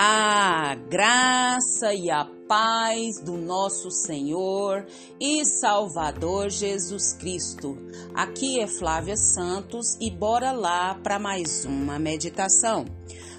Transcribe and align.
A 0.00 0.76
graça 0.76 1.92
e 1.92 2.08
a 2.08 2.24
paz 2.46 3.20
do 3.20 3.36
nosso 3.36 3.90
Senhor 3.90 4.86
e 5.18 5.44
Salvador 5.44 6.50
Jesus 6.50 7.14
Cristo. 7.14 7.76
Aqui 8.14 8.60
é 8.60 8.68
Flávia 8.68 9.16
Santos 9.16 9.96
e 10.00 10.08
bora 10.08 10.52
lá 10.52 10.94
para 10.94 11.18
mais 11.18 11.64
uma 11.64 11.98
meditação. 11.98 12.84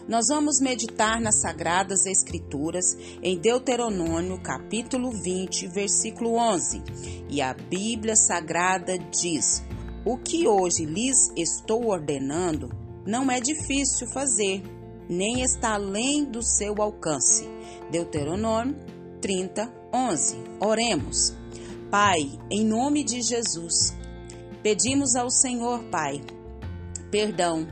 Nós 0.05 0.27
vamos 0.27 0.59
meditar 0.59 1.21
nas 1.21 1.39
Sagradas 1.39 2.05
Escrituras 2.05 2.93
em 3.23 3.39
Deuteronômio, 3.39 4.37
capítulo 4.43 5.11
20, 5.11 5.65
versículo 5.67 6.35
11. 6.35 6.83
E 7.29 7.41
a 7.41 7.53
Bíblia 7.53 8.17
Sagrada 8.17 8.97
diz: 8.97 9.63
O 10.03 10.17
que 10.17 10.45
hoje 10.45 10.83
lhes 10.83 11.31
estou 11.37 11.87
ordenando 11.87 12.69
não 13.07 13.31
é 13.31 13.39
difícil 13.39 14.07
fazer 14.07 14.61
nem 15.09 15.41
está 15.41 15.73
além 15.73 16.23
do 16.23 16.43
seu 16.43 16.79
alcance. 16.79 17.49
Deuteronômio 17.91 18.75
30, 19.19 19.73
11. 19.93 20.37
Oremos. 20.61 21.35
Pai, 21.89 22.39
em 22.51 22.63
nome 22.63 23.03
de 23.03 23.21
Jesus, 23.23 23.97
pedimos 24.61 25.15
ao 25.15 25.31
Senhor, 25.31 25.83
Pai, 25.85 26.21
perdão 27.09 27.67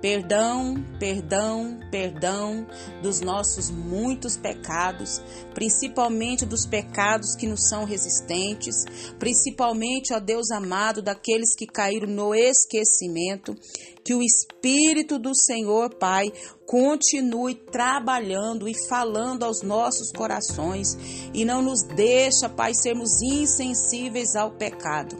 Perdão, 0.00 0.82
perdão, 0.98 1.78
perdão 1.90 2.66
dos 3.02 3.20
nossos 3.20 3.70
muitos 3.70 4.34
pecados, 4.34 5.20
principalmente 5.52 6.46
dos 6.46 6.64
pecados 6.64 7.36
que 7.36 7.46
nos 7.46 7.68
são 7.68 7.84
resistentes, 7.84 8.74
principalmente, 9.18 10.14
ó 10.14 10.18
Deus 10.18 10.50
amado, 10.50 11.02
daqueles 11.02 11.54
que 11.54 11.66
caíram 11.66 12.08
no 12.08 12.34
esquecimento. 12.34 13.54
Que 14.02 14.14
o 14.14 14.22
Espírito 14.22 15.18
do 15.18 15.34
Senhor, 15.34 15.94
Pai, 15.94 16.32
continue 16.66 17.54
trabalhando 17.54 18.66
e 18.66 18.72
falando 18.88 19.44
aos 19.44 19.60
nossos 19.60 20.10
corações 20.10 20.96
e 21.34 21.44
não 21.44 21.60
nos 21.60 21.82
deixa, 21.82 22.48
Pai, 22.48 22.72
sermos 22.72 23.20
insensíveis 23.20 24.34
ao 24.34 24.52
pecado. 24.52 25.14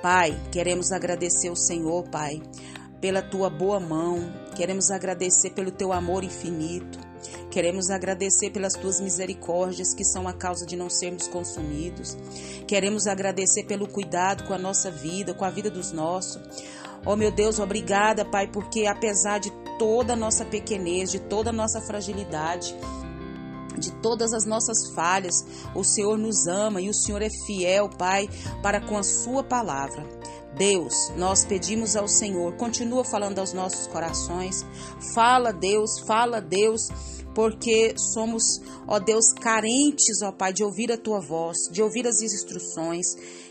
Pai, 0.00 0.34
queremos 0.50 0.90
agradecer 0.90 1.50
o 1.50 1.56
Senhor, 1.56 2.08
Pai 2.08 2.40
pela 3.00 3.22
tua 3.22 3.50
boa 3.50 3.78
mão, 3.78 4.32
queremos 4.54 4.90
agradecer 4.90 5.50
pelo 5.50 5.70
teu 5.70 5.92
amor 5.92 6.24
infinito, 6.24 6.98
queremos 7.50 7.90
agradecer 7.90 8.50
pelas 8.50 8.74
tuas 8.74 9.00
misericórdias 9.00 9.94
que 9.94 10.04
são 10.04 10.26
a 10.26 10.32
causa 10.32 10.66
de 10.66 10.76
não 10.76 10.88
sermos 10.88 11.28
consumidos, 11.28 12.16
queremos 12.66 13.06
agradecer 13.06 13.64
pelo 13.64 13.86
cuidado 13.86 14.44
com 14.44 14.54
a 14.54 14.58
nossa 14.58 14.90
vida, 14.90 15.34
com 15.34 15.44
a 15.44 15.50
vida 15.50 15.70
dos 15.70 15.92
nossos. 15.92 16.40
Oh 17.04 17.14
meu 17.14 17.30
Deus, 17.30 17.58
obrigada, 17.60 18.24
Pai, 18.24 18.48
porque 18.48 18.86
apesar 18.86 19.38
de 19.38 19.52
toda 19.78 20.14
a 20.14 20.16
nossa 20.16 20.44
pequenez, 20.44 21.12
de 21.12 21.20
toda 21.20 21.50
a 21.50 21.52
nossa 21.52 21.80
fragilidade, 21.80 22.74
de 23.78 23.92
todas 24.00 24.32
as 24.32 24.44
nossas 24.44 24.90
falhas, 24.94 25.44
o 25.74 25.84
Senhor 25.84 26.16
nos 26.16 26.46
ama 26.46 26.80
e 26.80 26.88
o 26.88 26.94
Senhor 26.94 27.22
é 27.22 27.30
fiel, 27.30 27.88
Pai, 27.88 28.28
para 28.62 28.80
com 28.80 28.96
a 28.96 29.02
Sua 29.02 29.42
palavra. 29.42 30.04
Deus, 30.56 31.12
nós 31.16 31.44
pedimos 31.44 31.96
ao 31.96 32.08
Senhor, 32.08 32.56
continua 32.56 33.04
falando 33.04 33.38
aos 33.38 33.52
nossos 33.52 33.86
corações. 33.86 34.64
Fala, 35.14 35.52
Deus, 35.52 36.00
fala, 36.00 36.40
Deus, 36.40 36.88
porque 37.34 37.94
somos, 37.98 38.62
ó 38.88 38.98
Deus, 38.98 39.34
carentes, 39.34 40.22
ó 40.22 40.32
Pai, 40.32 40.54
de 40.54 40.64
ouvir 40.64 40.90
a 40.90 40.96
tua 40.96 41.20
voz, 41.20 41.68
de 41.70 41.82
ouvir 41.82 42.06
as 42.06 42.22
instruções, 42.22 43.06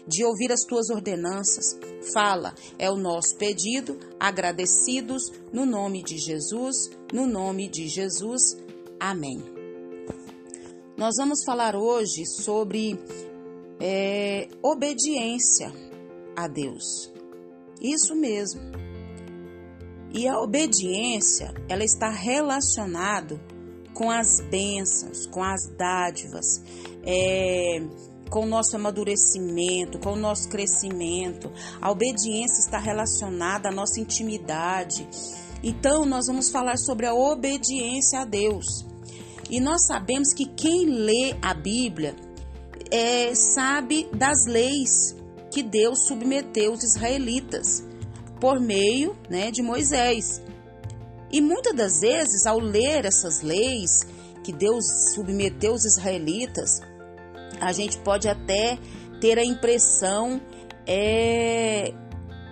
de 0.08 0.24
ouvir 0.24 0.52
as 0.52 0.62
tuas 0.62 0.90
ordenanças. 0.90 1.78
Fala, 2.12 2.56
é 2.80 2.90
o 2.90 2.98
nosso 2.98 3.36
pedido, 3.36 4.00
agradecidos 4.20 5.32
no 5.54 5.68
nome 5.68 6.02
de 6.02 6.18
Jesus, 6.18 6.90
no 7.14 7.28
nome 7.28 7.70
de 7.70 7.88
Jesus. 7.88 8.58
Amém. 9.00 9.55
Nós 10.98 11.16
vamos 11.18 11.44
falar 11.44 11.76
hoje 11.76 12.26
sobre 12.26 12.98
é, 13.82 14.48
obediência 14.64 15.70
a 16.38 16.48
Deus. 16.48 17.12
Isso 17.82 18.16
mesmo. 18.16 18.62
E 20.14 20.26
a 20.26 20.40
obediência, 20.40 21.54
ela 21.68 21.84
está 21.84 22.10
relacionada 22.10 23.38
com 23.94 24.10
as 24.10 24.40
bênçãos, 24.50 25.28
com 25.28 25.44
as 25.44 25.68
dádivas, 25.78 26.64
é, 27.04 27.82
com 28.30 28.44
o 28.44 28.48
nosso 28.48 28.78
amadurecimento, 28.78 30.00
com 30.00 30.14
o 30.14 30.16
nosso 30.16 30.48
crescimento. 30.48 31.52
A 31.82 31.92
obediência 31.92 32.62
está 32.62 32.78
relacionada 32.78 33.68
à 33.68 33.72
nossa 33.72 34.00
intimidade. 34.00 35.06
Então, 35.62 36.06
nós 36.06 36.28
vamos 36.28 36.50
falar 36.50 36.78
sobre 36.78 37.06
a 37.06 37.14
obediência 37.14 38.22
a 38.22 38.26
Deus. 38.26 38.95
E 39.50 39.60
nós 39.60 39.86
sabemos 39.86 40.34
que 40.34 40.46
quem 40.46 40.86
lê 40.86 41.36
a 41.42 41.54
Bíblia 41.54 42.16
é, 42.92 43.34
sabe 43.36 44.08
das 44.14 44.46
leis 44.46 45.16
que 45.52 45.62
Deus 45.62 46.06
submeteu 46.08 46.74
os 46.74 46.84
israelitas 46.84 47.86
por 48.40 48.60
meio 48.60 49.16
né, 49.30 49.52
de 49.52 49.62
Moisés. 49.62 50.42
E 51.32 51.42
muitas 51.42 51.76
das 51.76 52.02
vezes, 52.02 52.46
ao 52.46 52.60
ler 52.60 53.06
essas 53.06 53.42
leis 53.42 54.02
que 54.44 54.52
Deus 54.52 54.86
submeteu 55.14 55.74
os 55.74 55.86
israelitas, 55.86 56.82
a 57.60 57.72
gente 57.72 57.98
pode 58.00 58.28
até 58.28 58.78
ter 59.20 59.40
a 59.40 59.44
impressão 59.44 60.42
é, 60.86 61.94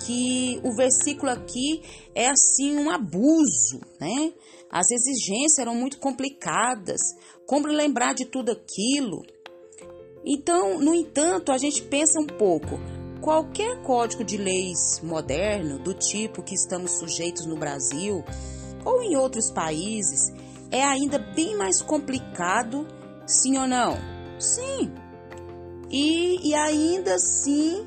que 0.06 0.60
o 0.64 0.76
versículo 0.76 1.32
aqui 1.32 1.82
é 2.16 2.30
assim 2.30 2.78
um 2.78 2.90
abuso, 2.90 3.82
né? 4.00 4.34
As 4.74 4.90
exigências 4.90 5.60
eram 5.60 5.76
muito 5.76 6.00
complicadas. 6.00 7.00
Como 7.46 7.68
lembrar 7.68 8.16
de 8.16 8.26
tudo 8.26 8.52
aquilo? 8.52 9.24
Então, 10.26 10.80
no 10.80 10.96
entanto, 10.96 11.52
a 11.52 11.60
gente 11.60 11.84
pensa 11.84 12.20
um 12.20 12.26
pouco. 12.26 12.80
Qualquer 13.22 13.84
código 13.84 14.24
de 14.24 14.36
leis 14.36 15.00
moderno, 15.04 15.78
do 15.78 15.94
tipo 15.94 16.42
que 16.42 16.56
estamos 16.56 16.94
sujeitos 16.94 17.46
no 17.46 17.56
Brasil 17.56 18.24
ou 18.84 19.04
em 19.04 19.16
outros 19.16 19.52
países, 19.52 20.34
é 20.72 20.84
ainda 20.84 21.20
bem 21.20 21.56
mais 21.56 21.80
complicado, 21.80 22.88
sim 23.28 23.60
ou 23.60 23.68
não? 23.68 23.96
Sim. 24.40 24.92
E, 25.92 26.50
e 26.50 26.56
ainda 26.56 27.14
assim, 27.14 27.86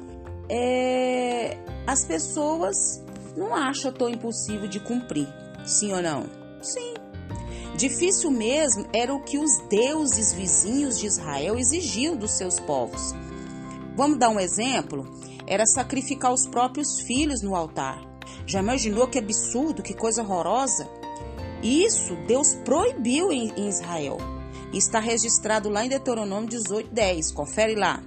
é, 0.48 1.58
as 1.84 2.04
pessoas 2.04 3.04
não 3.36 3.56
acham 3.56 3.92
tão 3.92 4.08
impossível 4.08 4.68
de 4.68 4.78
cumprir, 4.78 5.26
sim 5.66 5.92
ou 5.92 6.00
não? 6.00 6.45
Sim. 6.66 6.94
Difícil 7.76 8.30
mesmo 8.30 8.86
era 8.92 9.14
o 9.14 9.22
que 9.22 9.38
os 9.38 9.58
deuses 9.68 10.32
vizinhos 10.32 10.98
de 10.98 11.06
Israel 11.06 11.56
exigiam 11.56 12.16
dos 12.16 12.32
seus 12.32 12.58
povos. 12.58 13.14
Vamos 13.94 14.18
dar 14.18 14.30
um 14.30 14.40
exemplo? 14.40 15.06
Era 15.46 15.64
sacrificar 15.64 16.32
os 16.32 16.46
próprios 16.48 17.00
filhos 17.00 17.40
no 17.40 17.54
altar. 17.54 18.02
Já 18.46 18.58
imaginou 18.58 19.06
que 19.06 19.18
absurdo, 19.18 19.82
que 19.82 19.94
coisa 19.94 20.22
horrorosa? 20.22 20.88
Isso 21.62 22.16
Deus 22.26 22.54
proibiu 22.64 23.30
em, 23.30 23.52
em 23.56 23.68
Israel. 23.68 24.18
Está 24.72 24.98
registrado 24.98 25.68
lá 25.68 25.84
em 25.84 25.88
Deuteronômio 25.88 26.48
18, 26.48 26.92
10. 26.92 27.30
Confere 27.32 27.76
lá. 27.76 28.02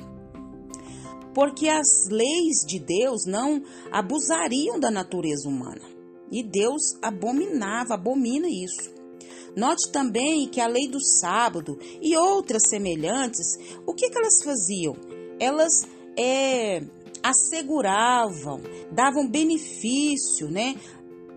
Porque 1.33 1.69
as 1.69 2.09
leis 2.09 2.65
de 2.67 2.77
Deus 2.77 3.25
não 3.25 3.63
abusariam 3.89 4.77
da 4.77 4.91
natureza 4.91 5.47
humana. 5.47 5.98
E 6.31 6.43
Deus 6.43 6.97
abominava, 7.01 7.95
abomina 7.95 8.47
isso. 8.47 8.99
Note 9.55 9.91
também 9.91 10.47
que 10.47 10.61
a 10.61 10.67
lei 10.67 10.87
do 10.87 11.03
sábado 11.03 11.77
e 12.01 12.15
outras 12.15 12.63
semelhantes, 12.69 13.57
o 13.85 13.93
que, 13.93 14.09
que 14.09 14.17
elas 14.17 14.43
faziam? 14.43 14.95
Elas 15.39 15.87
é, 16.17 16.83
asseguravam, 17.23 18.61
davam 18.91 19.27
benefício, 19.27 20.49
né? 20.49 20.75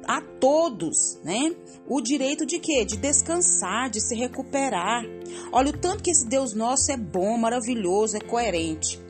A 0.06 0.20
todos, 0.20 1.18
né? 1.24 1.54
O 1.88 2.00
direito 2.00 2.44
de 2.44 2.58
quê? 2.58 2.84
De 2.84 2.96
descansar, 2.96 3.88
de 3.88 4.00
se 4.00 4.14
recuperar. 4.14 5.04
Olha 5.52 5.70
o 5.70 5.78
tanto 5.78 6.02
que 6.02 6.10
esse 6.10 6.28
Deus 6.28 6.54
nosso 6.54 6.90
é 6.92 6.96
bom, 6.96 7.36
maravilhoso, 7.36 8.16
é 8.16 8.20
coerente. 8.20 9.01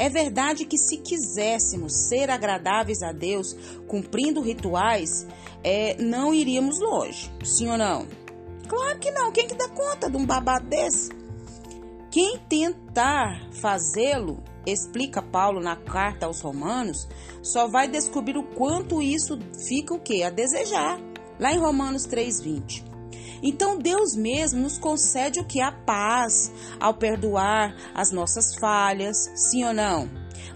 É 0.00 0.08
verdade 0.08 0.64
que 0.64 0.78
se 0.78 0.96
quiséssemos 0.96 2.08
ser 2.08 2.30
agradáveis 2.30 3.02
a 3.02 3.12
Deus, 3.12 3.54
cumprindo 3.86 4.40
rituais, 4.40 5.26
é, 5.62 5.94
não 6.02 6.32
iríamos 6.32 6.80
longe. 6.80 7.30
Sim 7.44 7.68
ou 7.68 7.76
não? 7.76 8.06
Claro 8.66 8.98
que 8.98 9.10
não. 9.10 9.30
Quem 9.30 9.46
que 9.46 9.54
dá 9.54 9.68
conta 9.68 10.08
de 10.08 10.16
um 10.16 10.24
babado 10.24 10.66
desse? 10.68 11.10
Quem 12.10 12.38
tentar 12.48 13.46
fazê-lo, 13.52 14.42
explica 14.64 15.20
Paulo 15.20 15.60
na 15.60 15.76
carta 15.76 16.24
aos 16.24 16.40
Romanos, 16.40 17.06
só 17.42 17.68
vai 17.68 17.86
descobrir 17.86 18.38
o 18.38 18.42
quanto 18.42 19.02
isso 19.02 19.38
fica 19.68 19.92
o 19.92 20.00
quê? 20.00 20.22
A 20.22 20.30
desejar. 20.30 20.98
Lá 21.38 21.52
em 21.52 21.58
Romanos 21.58 22.06
3:20. 22.06 22.89
Então 23.42 23.78
Deus 23.78 24.14
mesmo 24.14 24.60
nos 24.60 24.78
concede 24.78 25.40
o 25.40 25.46
que 25.46 25.60
a 25.60 25.72
paz 25.72 26.52
ao 26.78 26.94
perdoar 26.94 27.74
as 27.94 28.12
nossas 28.12 28.54
falhas, 28.58 29.16
sim 29.34 29.64
ou 29.64 29.72
não? 29.72 30.08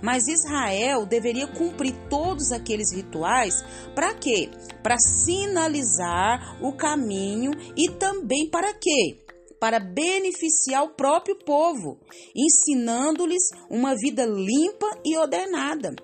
Mas 0.03 0.29
Israel 0.29 1.07
deveria 1.07 1.47
cumprir 1.47 1.95
todos 2.11 2.53
aqueles 2.53 2.93
rituais 2.93 3.65
para 3.95 4.15
quê? 4.15 4.51
Para 4.83 4.99
sinalizar 4.99 6.59
o 6.63 6.73
caminho 6.73 7.53
e 7.77 7.91
também 7.91 8.49
para 8.51 8.75
quê? 8.75 9.19
Para 9.59 9.81
beneficiar 9.81 10.85
o 10.85 10.95
próprio 10.95 11.39
povo, 11.39 11.99
ensinando-lhes 12.37 13.45
uma 13.71 13.95
vida 13.97 14.27
limpa 14.27 14.87
e 15.05 15.17
ordenada. 15.17 15.95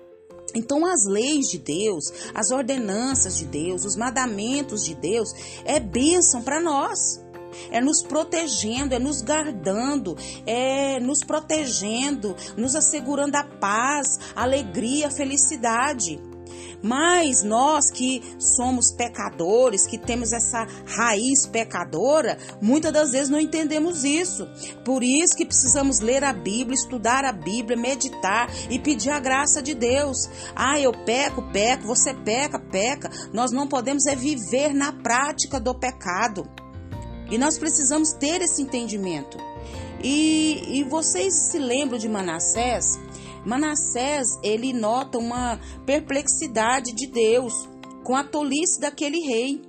Então, 0.53 0.85
as 0.85 1.05
leis 1.05 1.47
de 1.47 1.57
Deus, 1.57 2.11
as 2.33 2.51
ordenanças 2.51 3.37
de 3.37 3.45
Deus, 3.45 3.85
os 3.85 3.95
mandamentos 3.95 4.83
de 4.83 4.95
Deus 4.95 5.33
é 5.65 5.79
bênção 5.79 6.41
para 6.41 6.59
nós 6.59 7.21
é 7.69 7.81
nos 7.81 8.01
protegendo, 8.01 8.95
é 8.95 8.99
nos 8.99 9.21
guardando, 9.21 10.17
é 10.45 10.99
nos 10.99 11.19
protegendo, 11.19 12.35
nos 12.57 12.75
assegurando 12.75 13.35
a 13.35 13.43
paz, 13.43 14.19
a 14.35 14.43
alegria, 14.43 15.07
a 15.07 15.11
felicidade. 15.11 16.17
Mas 16.81 17.43
nós 17.43 17.91
que 17.91 18.21
somos 18.39 18.91
pecadores, 18.91 19.85
que 19.85 19.97
temos 19.97 20.33
essa 20.33 20.67
raiz 20.85 21.45
pecadora, 21.45 22.37
muitas 22.61 22.91
das 22.91 23.11
vezes 23.11 23.29
não 23.29 23.39
entendemos 23.39 24.03
isso. 24.03 24.47
Por 24.83 25.03
isso 25.03 25.35
que 25.35 25.45
precisamos 25.45 25.99
ler 25.99 26.23
a 26.23 26.33
Bíblia, 26.33 26.75
estudar 26.75 27.23
a 27.23 27.31
Bíblia, 27.31 27.77
meditar 27.77 28.49
e 28.69 28.79
pedir 28.79 29.11
a 29.11 29.19
graça 29.19 29.61
de 29.61 29.73
Deus. 29.73 30.29
Ah, 30.55 30.79
eu 30.79 30.91
peco, 30.91 31.41
peco, 31.51 31.87
você 31.87 32.13
peca, 32.13 32.59
peca. 32.59 33.11
Nós 33.31 33.51
não 33.51 33.67
podemos 33.67 34.05
é 34.05 34.15
viver 34.15 34.73
na 34.73 34.91
prática 34.91 35.59
do 35.59 35.73
pecado. 35.73 36.49
E 37.29 37.37
nós 37.37 37.57
precisamos 37.57 38.11
ter 38.13 38.41
esse 38.41 38.61
entendimento. 38.61 39.37
E, 40.03 40.79
e 40.79 40.83
vocês 40.83 41.33
se 41.51 41.59
lembram 41.59 41.97
de 41.97 42.09
Manassés? 42.09 42.99
Manassés, 43.45 44.27
ele 44.43 44.73
nota 44.73 45.17
uma 45.17 45.59
perplexidade 45.85 46.93
de 46.93 47.07
Deus 47.07 47.53
com 48.03 48.15
a 48.15 48.23
tolice 48.23 48.79
daquele 48.79 49.19
rei. 49.19 49.61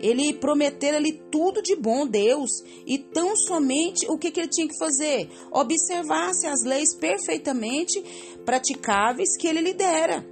Ele 0.00 0.32
prometeu 0.32 0.94
ali 0.94 1.20
tudo 1.30 1.60
de 1.60 1.74
bom, 1.74 2.06
Deus, 2.06 2.50
e 2.86 2.98
tão 2.98 3.36
somente 3.36 4.06
o 4.08 4.16
que, 4.16 4.30
que 4.30 4.40
ele 4.40 4.48
tinha 4.48 4.68
que 4.68 4.78
fazer? 4.78 5.28
Observasse 5.50 6.46
as 6.46 6.62
leis 6.62 6.94
perfeitamente 6.94 8.00
praticáveis 8.44 9.36
que 9.36 9.48
ele 9.48 9.60
lhe 9.60 9.74
dera. 9.74 10.24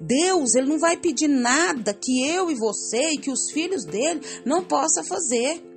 Deus, 0.00 0.54
ele 0.54 0.68
não 0.68 0.78
vai 0.78 0.96
pedir 0.96 1.28
nada 1.28 1.92
que 1.92 2.26
eu 2.26 2.50
e 2.50 2.54
você 2.54 3.10
e 3.10 3.18
que 3.18 3.30
os 3.30 3.50
filhos 3.50 3.84
dele 3.84 4.20
não 4.44 4.64
possa 4.64 5.04
fazer. 5.04 5.71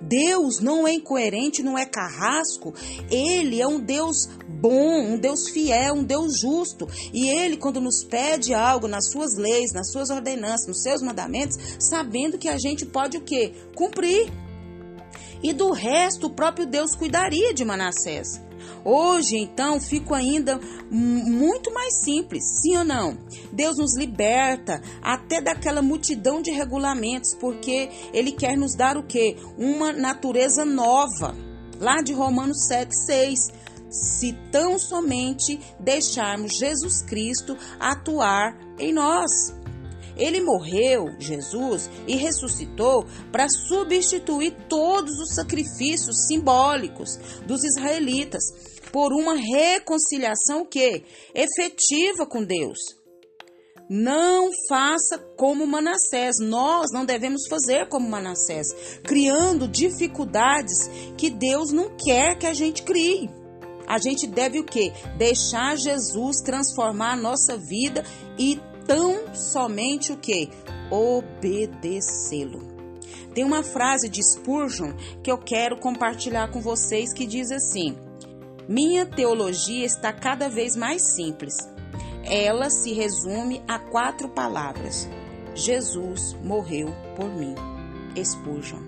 Deus 0.00 0.60
não 0.60 0.86
é 0.86 0.92
incoerente, 0.94 1.62
não 1.62 1.76
é 1.76 1.84
carrasco. 1.84 2.74
Ele 3.10 3.60
é 3.60 3.66
um 3.66 3.80
Deus 3.80 4.28
bom, 4.48 5.14
um 5.14 5.18
Deus 5.18 5.48
fiel, 5.48 5.94
um 5.94 6.04
Deus 6.04 6.38
justo. 6.38 6.88
E 7.12 7.28
ele, 7.28 7.56
quando 7.56 7.80
nos 7.80 8.04
pede 8.04 8.54
algo 8.54 8.88
nas 8.88 9.10
suas 9.10 9.36
leis, 9.36 9.72
nas 9.72 9.90
suas 9.90 10.10
ordenanças, 10.10 10.66
nos 10.66 10.82
seus 10.82 11.02
mandamentos, 11.02 11.56
sabendo 11.78 12.38
que 12.38 12.48
a 12.48 12.58
gente 12.58 12.86
pode 12.86 13.16
o 13.16 13.20
quê? 13.20 13.52
Cumprir. 13.74 14.32
E 15.42 15.52
do 15.52 15.72
resto, 15.72 16.26
o 16.26 16.30
próprio 16.30 16.66
Deus 16.66 16.94
cuidaria 16.94 17.54
de 17.54 17.64
Manassés. 17.64 18.47
Hoje, 18.84 19.36
então, 19.36 19.80
fico 19.80 20.14
ainda 20.14 20.60
muito 20.90 21.72
mais 21.72 22.02
simples, 22.02 22.44
sim 22.62 22.76
ou 22.76 22.84
não? 22.84 23.16
Deus 23.52 23.76
nos 23.76 23.96
liberta 23.96 24.80
até 25.02 25.40
daquela 25.40 25.82
multidão 25.82 26.40
de 26.40 26.50
regulamentos, 26.50 27.34
porque 27.34 27.90
Ele 28.12 28.32
quer 28.32 28.56
nos 28.56 28.74
dar 28.74 28.96
o 28.96 29.02
quê? 29.02 29.36
Uma 29.56 29.92
natureza 29.92 30.64
nova. 30.64 31.34
Lá 31.80 32.02
de 32.02 32.12
Romanos 32.12 32.66
7, 32.66 32.94
6. 33.06 33.52
Se 33.90 34.32
tão 34.52 34.78
somente 34.78 35.58
deixarmos 35.80 36.56
Jesus 36.58 37.02
Cristo 37.02 37.56
atuar 37.80 38.56
em 38.78 38.92
nós. 38.92 39.54
Ele 40.18 40.40
morreu, 40.40 41.14
Jesus, 41.18 41.88
e 42.06 42.16
ressuscitou 42.16 43.06
para 43.30 43.48
substituir 43.48 44.54
todos 44.68 45.18
os 45.18 45.34
sacrifícios 45.34 46.26
simbólicos 46.26 47.16
dos 47.46 47.62
israelitas 47.64 48.42
por 48.92 49.12
uma 49.12 49.36
reconciliação 49.36 50.64
que 50.64 51.04
efetiva 51.34 52.26
com 52.26 52.42
Deus. 52.42 52.78
Não 53.88 54.50
faça 54.68 55.16
como 55.36 55.66
Manassés. 55.66 56.36
Nós 56.40 56.92
não 56.92 57.06
devemos 57.06 57.46
fazer 57.48 57.88
como 57.88 58.08
Manassés, 58.08 58.66
criando 59.02 59.66
dificuldades 59.66 60.90
que 61.16 61.30
Deus 61.30 61.72
não 61.72 61.96
quer 61.96 62.36
que 62.36 62.46
a 62.46 62.52
gente 62.52 62.82
crie. 62.82 63.30
A 63.86 63.96
gente 63.96 64.26
deve 64.26 64.60
o 64.60 64.64
quê? 64.64 64.92
Deixar 65.16 65.74
Jesus 65.74 66.42
transformar 66.44 67.14
a 67.14 67.16
nossa 67.16 67.56
vida 67.56 68.04
e 68.38 68.60
tão 68.88 69.34
somente 69.34 70.10
o 70.10 70.16
que? 70.16 70.48
Obedecê-lo. 70.90 72.66
Tem 73.34 73.44
uma 73.44 73.62
frase 73.62 74.08
de 74.08 74.22
Spurgeon 74.22 74.94
que 75.22 75.30
eu 75.30 75.36
quero 75.36 75.78
compartilhar 75.78 76.50
com 76.50 76.60
vocês 76.60 77.12
que 77.12 77.26
diz 77.26 77.52
assim: 77.52 77.96
Minha 78.66 79.04
teologia 79.04 79.84
está 79.84 80.12
cada 80.12 80.48
vez 80.48 80.74
mais 80.74 81.02
simples. 81.14 81.54
Ela 82.24 82.70
se 82.70 82.92
resume 82.92 83.62
a 83.68 83.78
quatro 83.78 84.30
palavras: 84.30 85.06
Jesus 85.54 86.34
morreu 86.42 86.88
por 87.14 87.28
mim. 87.28 87.54
Spurgeon. 88.16 88.82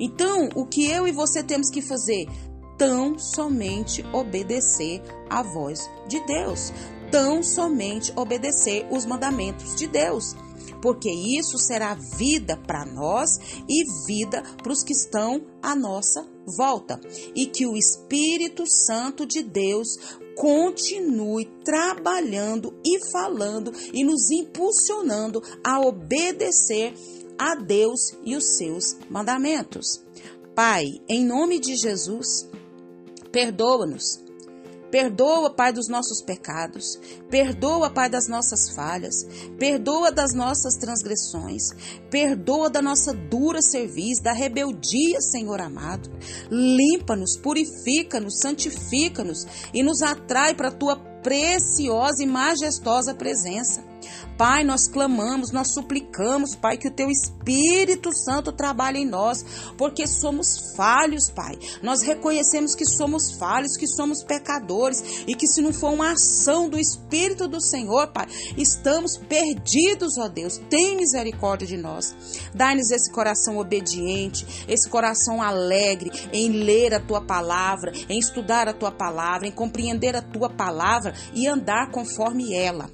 Então, 0.00 0.48
o 0.54 0.66
que 0.66 0.90
eu 0.90 1.06
e 1.06 1.12
você 1.12 1.44
temos 1.44 1.70
que 1.70 1.82
fazer? 1.82 2.26
Tão 2.78 3.18
somente 3.18 4.04
obedecer 4.12 5.02
à 5.30 5.42
voz 5.42 5.88
de 6.08 6.18
Deus 6.26 6.72
tão 7.10 7.42
somente 7.42 8.12
obedecer 8.16 8.86
os 8.90 9.04
mandamentos 9.04 9.74
de 9.74 9.86
Deus, 9.86 10.34
porque 10.80 11.10
isso 11.10 11.58
será 11.58 11.94
vida 11.94 12.56
para 12.66 12.84
nós 12.84 13.30
e 13.68 13.84
vida 14.06 14.42
para 14.62 14.72
os 14.72 14.82
que 14.82 14.92
estão 14.92 15.42
à 15.62 15.74
nossa 15.74 16.26
volta, 16.56 17.00
e 17.34 17.46
que 17.46 17.66
o 17.66 17.76
Espírito 17.76 18.64
Santo 18.66 19.26
de 19.26 19.42
Deus 19.42 19.88
continue 20.36 21.46
trabalhando 21.64 22.74
e 22.84 22.98
falando 23.10 23.72
e 23.92 24.04
nos 24.04 24.30
impulsionando 24.30 25.42
a 25.64 25.80
obedecer 25.80 26.94
a 27.38 27.54
Deus 27.54 28.14
e 28.22 28.36
os 28.36 28.56
seus 28.56 28.96
mandamentos. 29.10 30.02
Pai, 30.54 30.84
em 31.08 31.24
nome 31.24 31.58
de 31.58 31.74
Jesus, 31.74 32.48
perdoa-nos 33.32 34.25
Perdoa, 34.90 35.50
Pai, 35.50 35.72
dos 35.72 35.88
nossos 35.88 36.22
pecados. 36.22 36.98
Perdoa, 37.30 37.90
Pai, 37.90 38.08
das 38.08 38.28
nossas 38.28 38.70
falhas. 38.74 39.14
Perdoa 39.58 40.12
das 40.12 40.32
nossas 40.34 40.76
transgressões. 40.76 41.70
Perdoa 42.10 42.70
da 42.70 42.80
nossa 42.80 43.12
dura 43.12 43.60
serviço, 43.60 44.22
da 44.22 44.32
rebeldia, 44.32 45.20
Senhor 45.20 45.60
amado. 45.60 46.10
Limpa-nos, 46.50 47.36
purifica-nos, 47.36 48.38
santifica-nos 48.38 49.46
e 49.74 49.82
nos 49.82 50.02
atrai 50.02 50.54
para 50.54 50.68
a 50.68 50.72
tua 50.72 50.96
preciosa 50.96 52.22
e 52.22 52.26
majestosa 52.26 53.14
presença. 53.14 53.95
Pai, 54.36 54.64
nós 54.64 54.86
clamamos, 54.86 55.50
nós 55.50 55.72
suplicamos, 55.72 56.54
Pai, 56.54 56.76
que 56.76 56.88
o 56.88 56.90
teu 56.90 57.10
Espírito 57.10 58.12
Santo 58.12 58.52
trabalhe 58.52 58.98
em 58.98 59.06
nós, 59.06 59.44
porque 59.78 60.06
somos 60.06 60.74
falhos, 60.76 61.30
Pai. 61.30 61.58
Nós 61.82 62.02
reconhecemos 62.02 62.74
que 62.74 62.84
somos 62.84 63.32
falhos, 63.32 63.76
que 63.76 63.86
somos 63.86 64.22
pecadores 64.22 65.24
e 65.26 65.34
que 65.34 65.46
se 65.46 65.62
não 65.62 65.72
for 65.72 65.92
uma 65.92 66.12
ação 66.12 66.68
do 66.68 66.78
Espírito 66.78 67.48
do 67.48 67.60
Senhor, 67.60 68.08
Pai, 68.08 68.26
estamos 68.56 69.16
perdidos, 69.16 70.18
ó 70.18 70.28
Deus. 70.28 70.60
Tem 70.68 70.96
misericórdia 70.96 71.66
de 71.66 71.76
nós. 71.76 72.14
Dai-nos 72.54 72.90
esse 72.90 73.10
coração 73.10 73.56
obediente, 73.56 74.66
esse 74.68 74.88
coração 74.88 75.42
alegre 75.42 76.10
em 76.32 76.50
ler 76.50 76.94
a 76.94 77.00
tua 77.00 77.22
palavra, 77.22 77.92
em 78.08 78.18
estudar 78.18 78.68
a 78.68 78.74
tua 78.74 78.90
palavra, 78.90 79.46
em 79.46 79.52
compreender 79.52 80.14
a 80.14 80.22
tua 80.22 80.50
palavra 80.50 81.14
e 81.32 81.46
andar 81.46 81.90
conforme 81.90 82.52
ela. 82.54 82.90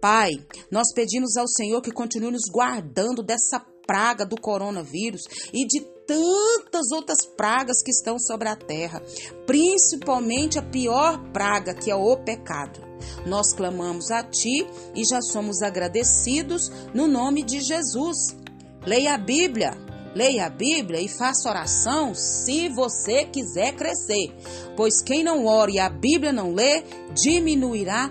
Pai, 0.00 0.32
nós 0.70 0.92
pedimos 0.94 1.36
ao 1.36 1.48
Senhor 1.48 1.80
que 1.80 1.90
continue 1.90 2.30
nos 2.30 2.50
guardando 2.50 3.22
dessa 3.22 3.60
praga 3.86 4.24
do 4.24 4.40
coronavírus 4.40 5.22
e 5.52 5.66
de 5.66 5.80
tantas 6.06 6.90
outras 6.92 7.26
pragas 7.36 7.82
que 7.82 7.90
estão 7.90 8.18
sobre 8.18 8.48
a 8.48 8.56
terra, 8.56 9.02
principalmente 9.46 10.58
a 10.58 10.62
pior 10.62 11.18
praga 11.32 11.74
que 11.74 11.90
é 11.90 11.96
o 11.96 12.16
pecado. 12.16 12.82
Nós 13.26 13.52
clamamos 13.52 14.10
a 14.10 14.22
Ti 14.22 14.66
e 14.94 15.04
já 15.04 15.20
somos 15.20 15.62
agradecidos 15.62 16.70
no 16.94 17.06
nome 17.06 17.42
de 17.42 17.60
Jesus. 17.60 18.36
Leia 18.86 19.14
a 19.14 19.18
Bíblia, 19.18 19.76
leia 20.14 20.46
a 20.46 20.50
Bíblia 20.50 21.00
e 21.00 21.08
faça 21.08 21.48
oração 21.48 22.14
se 22.14 22.68
você 22.68 23.24
quiser 23.24 23.74
crescer, 23.74 24.34
pois 24.76 25.02
quem 25.02 25.24
não 25.24 25.46
ore 25.46 25.74
e 25.74 25.78
a 25.78 25.88
Bíblia 25.88 26.32
não 26.32 26.52
lê, 26.52 26.82
diminuirá 27.14 28.10